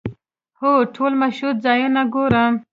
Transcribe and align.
هو، 0.59 0.71
ټول 0.95 1.13
مشهور 1.23 1.55
ځایونه 1.65 2.01
ګورم 2.13 2.53